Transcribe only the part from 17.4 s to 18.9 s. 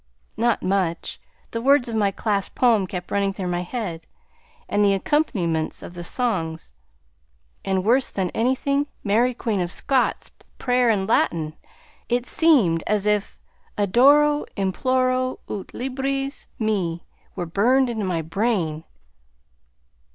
burned into my brain."